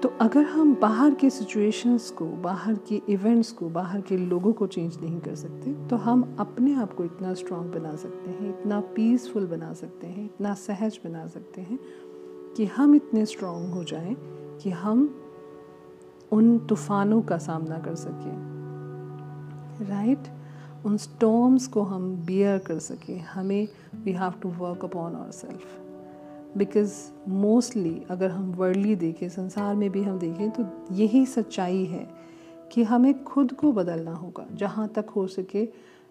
तो 0.00 0.08
अगर 0.20 0.42
हम 0.42 0.74
बाहर 0.74 1.14
के 1.14 1.30
सिचुएशंस 1.30 2.10
को, 2.10 2.24
बाहर 2.24 2.74
के 2.74 3.00
इवेंट्स 3.08 3.52
को, 3.52 3.68
बाहर 3.68 4.00
के 4.00 4.16
लोगों 4.16 4.52
को 4.52 4.66
चेंज 4.66 4.96
नहीं 5.00 5.20
कर 5.20 5.34
सकते 5.34 5.72
तो 5.88 5.96
हम 5.96 6.36
अपने 6.40 6.74
आप 6.74 6.94
को 6.94 7.04
इतना 7.04 7.34
स्ट्रांग 7.34 7.72
बना 7.72 7.94
सकते 7.96 8.30
हैं, 8.30 8.60
इतना 8.60 8.80
पीसफुल 8.80 9.46
बना 9.46 9.72
सकते 9.72 10.06
हैं, 10.06 10.24
इतना 10.24 10.54
सहज 10.54 10.98
बना 11.04 11.26
सकते 11.26 11.60
हैं 11.60 11.78
कि 12.56 12.64
हम 12.66 12.94
इतने 12.94 13.26
स्ट्रांग 13.26 13.72
हो 13.72 13.84
जाएँ 13.84 14.16
कि 14.62 14.70
हम 14.70 15.29
उन 16.32 16.58
तूफ़ानों 16.58 17.22
का 17.22 17.38
सामना 17.38 17.78
कर 17.78 17.94
सकें। 17.94 18.50
Right 19.88 20.18
right? 20.18 20.86
उन 20.86 20.96
स्टॉम्स 20.96 21.66
को 21.66 21.82
हम 21.82 22.14
बियर 22.26 22.58
कर 22.58 22.78
सकें। 22.78 23.20
हमें 23.20 23.68
we 23.94 24.12
have 24.12 24.32
to 24.42 24.48
work 24.48 24.84
upon 24.84 25.14
our 25.14 25.30
self 25.30 26.58
because 26.58 26.94
mostly 27.28 28.02
अगर 28.10 28.30
हम 28.30 28.50
वर्ल्डली 28.52 28.94
देखें, 28.96 29.28
संसार 29.28 29.74
में 29.74 29.90
भी 29.90 30.02
हम 30.02 30.18
देखें 30.18 30.50
तो 30.50 30.64
यही 30.92 31.24
सच्चाई 31.26 31.84
है 31.84 32.08
कि 32.72 32.82
हमें 32.84 33.24
खुद 33.24 33.52
को 33.52 33.72
बदलना 33.72 34.14
होगा। 34.14 34.46
जहाँ 34.54 34.88
तक 34.88 35.10
हो 35.16 35.26
सके 35.26 35.68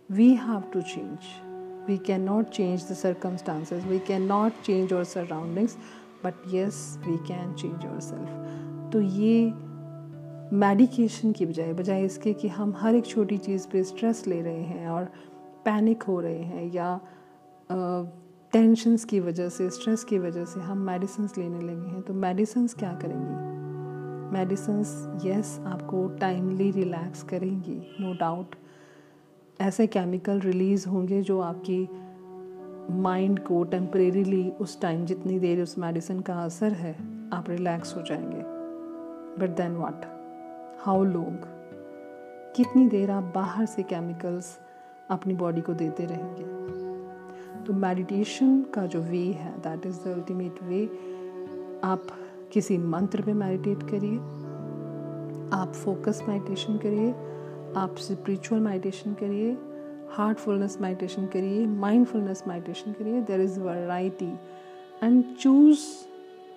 we 0.09 0.33
have 0.35 0.63
to 0.73 0.81
change 0.81 1.88
we 1.88 1.97
can 1.97 2.21
not 2.21 2.49
change 2.49 2.89
the 2.91 2.95
circumstances 2.95 3.85
we 3.85 3.99
can 3.99 4.21
not 4.21 4.61
change 4.65 4.93
our 4.93 5.03
surroundings 5.03 5.77
but 6.25 6.53
yes 6.53 6.97
we 7.07 7.17
can 7.27 7.53
change 7.53 7.85
our 7.85 7.99
self 7.99 8.91
तो 8.93 9.01
ये 9.01 9.68
मेडिकेशन 10.53 11.32
की 11.32 11.46
बजाय 11.46 11.74
बजाय 11.74 12.03
इसके 12.03 12.34
कि 12.34 12.48
हम 12.48 12.74
हर 12.77 12.96
एक 12.96 13.06
छोटी 13.06 13.38
चीज़ 13.38 13.68
पे 13.68 13.84
स्ट्रेस 13.84 14.27
ले 14.27 14.41
रहे 14.41 14.62
हैं 14.62 14.89
और 14.89 15.06
पैनिक 15.65 16.03
हो 16.03 16.20
रहे 16.20 16.39
हैं 16.39 16.74
या 16.74 17.00
टेंशन्स 18.53 19.06
की 19.06 19.20
वजह 19.20 19.50
से 19.50 19.70
स्ट्रेस 19.70 20.03
की 20.03 20.20
वजह 20.20 20.46
से 20.46 20.60
हम 20.60 20.77
मेडिसिन 20.77 21.25
लेने 21.25 21.62
लगे 21.62 21.89
हैं 21.89 22.01
तो 22.01 22.13
मेडिसिन 22.13 22.68
क्या 22.68 22.94
करेंगी? 22.94 23.50
मेडिसिन 24.38 24.79
यस 25.25 25.60
आपको 25.65 26.08
टाइमली 26.08 26.72
रिलैक्स 26.72 27.24
करेंगी 27.24 27.96
नो 28.00 28.13
डाउट 28.13 28.56
ऐसे 29.62 29.88
केमिकल 29.88 30.39
रिलीज़ 30.39 30.89
होंगे 30.89 31.22
जो 31.22 31.39
आपकी 31.39 31.89
माइंड 33.01 33.39
को 33.39 33.63
टेम्परेरीली 33.63 34.50
उस 34.50 34.82
टाइम 34.82 35.06
जितनी 35.06 35.39
देर 35.39 35.63
उस 35.63 35.77
मेडिसिन 35.77 36.20
का 36.20 36.34
असर 36.34 36.72
है, 36.72 36.94
आप 37.34 37.50
रिलैक्स 37.50 37.96
हो 37.96 38.01
जाएँगे. 38.01 38.60
But 39.41 39.58
then 39.58 39.75
what 39.75 40.18
how 40.81 41.03
long 41.03 41.45
कितनी 42.55 42.88
देर 42.89 43.09
आप 43.12 43.24
बाहर 43.36 43.65
से 43.65 43.83
केमिकल्स 43.83 44.57
अपनी 45.12 45.33
बॉडी 45.33 45.62
को 45.62 45.74
देते 45.74 46.05
रहेंगे। 46.05 46.43
तो 47.65 47.74
मेडिटेशन 47.74 48.62
का 48.74 48.86
जो 48.86 49.01
वे 49.01 49.24
है 49.39 49.51
that 49.62 49.86
is 49.86 49.98
the 50.03 50.07
ultimate 50.07 50.63
way 50.63 50.83
आप 51.83 52.07
किसी 52.53 52.77
मंत्र 52.77 53.21
पे 53.21 53.33
मेडिटेट 53.33 53.83
करिए, 53.89 54.17
आप 55.53 55.74
फोकस 55.75 56.23
मेडिटेशन 56.30 56.77
करिए, 56.77 57.12
आप 57.77 57.95
स्पिरिचुअल 57.99 58.62
मेडिटेशन 58.62 59.13
करिए 59.13 59.51
हार्टफुलनेस 60.12 60.77
मेडिटेशन 60.82 61.25
करिए 61.34 61.65
माइंडफुलनेस 61.67 62.43
मेडिटेशन 62.47 62.91
करिए 62.93 63.21
there 63.21 63.41
is 63.41 63.60
variety 63.60 64.34
and 65.04 65.23
choose 65.39 65.86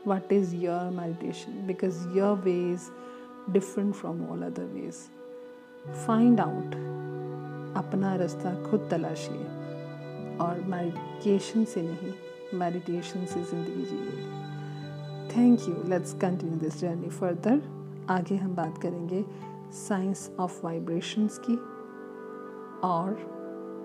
what 0.09 0.33
is 0.33 0.57
your 0.57 0.91
meditation 0.91 1.67
because 1.67 2.09
your 2.19 2.37
way 2.39 2.61
is 2.73 2.91
different 3.51 3.95
from 3.95 4.25
all 4.31 4.43
other 4.43 4.65
ways 4.75 4.95
find 6.07 6.41
out 6.41 6.75
अपना 7.77 8.15
रास्ता 8.17 8.55
खुद 8.63 8.89
तलाशिए 8.91 9.45
और 10.41 10.61
मेडिकेशन 10.69 11.65
से 11.65 11.83
नहीं 11.83 12.13
मेडिटेशन 12.59 13.25
से 13.27 13.43
ज़िंदगी 13.45 13.85
जिए 13.85 14.41
thank 15.37 15.69
you 15.69 15.75
let's 15.89 16.15
continue 16.21 16.59
this 16.59 16.81
journey 16.81 17.09
further 17.11 17.63
आगे 18.11 18.37
हम 18.37 18.55
बात 18.55 18.79
करेंगे 18.83 19.25
साइंस 19.79 20.31
ऑफ़ 20.41 20.61
वाइब्रेशंस 20.65 21.39
की 21.47 21.57
और 22.89 23.15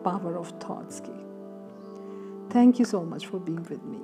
पावर 0.06 0.34
ऑफ़ 0.34 0.52
थॉट्स 0.64 1.00
की 1.08 1.18
thank 2.56 2.80
you 2.80 2.86
so 2.86 3.02
much 3.06 3.26
for 3.28 3.42
being 3.42 3.66
with 3.70 3.84
me 3.86 4.02